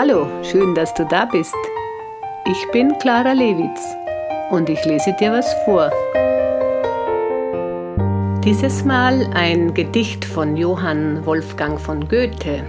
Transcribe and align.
Hallo, 0.00 0.28
schön, 0.44 0.76
dass 0.76 0.94
du 0.94 1.04
da 1.04 1.24
bist. 1.24 1.56
Ich 2.46 2.70
bin 2.70 2.96
Clara 2.98 3.32
Lewitz 3.32 3.96
und 4.48 4.70
ich 4.70 4.84
lese 4.84 5.12
dir 5.18 5.32
was 5.32 5.52
vor. 5.64 5.90
Dieses 8.44 8.84
Mal 8.84 9.28
ein 9.34 9.74
Gedicht 9.74 10.24
von 10.24 10.56
Johann 10.56 11.26
Wolfgang 11.26 11.80
von 11.80 12.06
Goethe. 12.06 12.62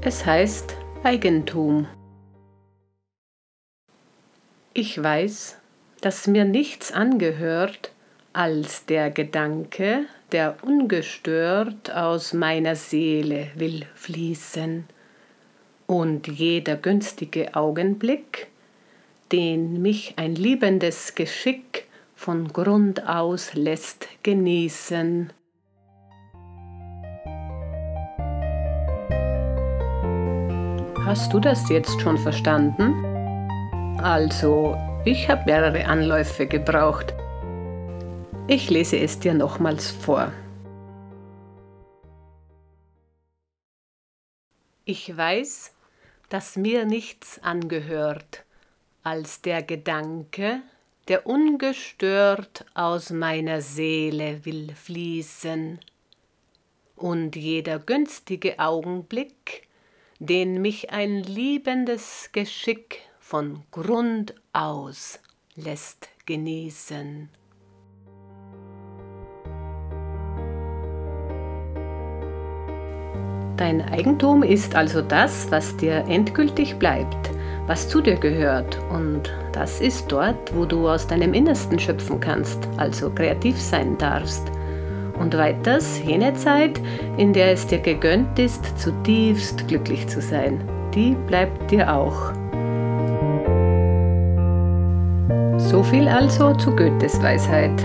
Es 0.00 0.26
heißt 0.26 0.76
Eigentum. 1.04 1.86
Ich 4.74 5.00
weiß, 5.00 5.56
dass 6.00 6.26
mir 6.26 6.44
nichts 6.44 6.90
angehört 6.90 7.92
als 8.32 8.86
der 8.86 9.12
Gedanke, 9.12 10.06
der 10.32 10.56
ungestört 10.62 11.94
aus 11.94 12.32
meiner 12.32 12.74
Seele 12.74 13.52
will 13.54 13.86
fließen 13.94 14.88
und 15.92 16.26
jeder 16.26 16.76
günstige 16.76 17.54
Augenblick, 17.54 18.46
den 19.30 19.82
mich 19.82 20.14
ein 20.16 20.34
liebendes 20.34 21.14
Geschick 21.14 21.86
von 22.14 22.48
Grund 22.48 23.06
aus 23.06 23.52
lässt 23.52 24.08
genießen. 24.22 25.30
Hast 31.04 31.30
du 31.34 31.40
das 31.40 31.68
jetzt 31.68 32.00
schon 32.00 32.16
verstanden? 32.16 32.94
Also, 34.02 34.74
ich 35.04 35.28
habe 35.28 35.44
mehrere 35.44 35.84
Anläufe 35.84 36.46
gebraucht. 36.46 37.12
Ich 38.48 38.70
lese 38.70 38.98
es 38.98 39.18
dir 39.18 39.34
nochmals 39.34 39.90
vor. 39.90 40.32
Ich 44.86 45.14
weiß, 45.14 45.72
dass 46.32 46.56
mir 46.56 46.86
nichts 46.86 47.38
angehört 47.42 48.46
als 49.02 49.42
der 49.42 49.62
Gedanke, 49.62 50.62
der 51.08 51.26
ungestört 51.26 52.64
aus 52.72 53.10
meiner 53.10 53.60
Seele 53.60 54.42
will 54.46 54.74
fließen, 54.74 55.78
und 56.96 57.36
jeder 57.36 57.78
günstige 57.78 58.58
Augenblick, 58.58 59.68
den 60.20 60.62
mich 60.62 60.90
ein 60.90 61.22
liebendes 61.22 62.30
Geschick 62.32 63.00
von 63.20 63.64
Grund 63.70 64.34
aus 64.54 65.20
lässt 65.54 66.08
genießen. 66.24 67.28
Dein 73.62 73.80
Eigentum 73.92 74.42
ist 74.42 74.74
also 74.74 75.02
das, 75.02 75.46
was 75.52 75.76
dir 75.76 76.04
endgültig 76.08 76.80
bleibt, 76.80 77.30
was 77.68 77.88
zu 77.88 78.00
dir 78.00 78.16
gehört. 78.16 78.76
Und 78.90 79.32
das 79.52 79.80
ist 79.80 80.10
dort, 80.10 80.52
wo 80.56 80.64
du 80.64 80.88
aus 80.88 81.06
deinem 81.06 81.32
Innersten 81.32 81.78
schöpfen 81.78 82.18
kannst, 82.18 82.58
also 82.76 83.08
kreativ 83.08 83.56
sein 83.56 83.96
darfst. 83.98 84.50
Und 85.16 85.38
weiters 85.38 86.02
jene 86.04 86.34
Zeit, 86.34 86.80
in 87.18 87.32
der 87.32 87.52
es 87.52 87.64
dir 87.64 87.78
gegönnt 87.78 88.36
ist, 88.36 88.80
zutiefst 88.80 89.68
glücklich 89.68 90.08
zu 90.08 90.20
sein, 90.20 90.60
die 90.92 91.14
bleibt 91.28 91.70
dir 91.70 91.94
auch. 91.94 92.32
So 95.56 95.84
viel 95.84 96.08
also 96.08 96.52
zu 96.54 96.74
Goethes 96.74 97.22
Weisheit. 97.22 97.80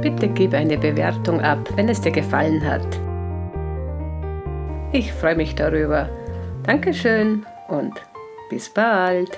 Bitte 0.00 0.28
gib 0.28 0.54
eine 0.54 0.78
Bewertung 0.78 1.40
ab, 1.40 1.58
wenn 1.74 1.88
es 1.88 2.00
dir 2.00 2.12
gefallen 2.12 2.64
hat. 2.64 2.86
Ich 4.92 5.12
freue 5.12 5.36
mich 5.36 5.54
darüber. 5.54 6.08
Dankeschön 6.62 7.44
und 7.68 7.94
bis 8.48 8.68
bald. 8.68 9.36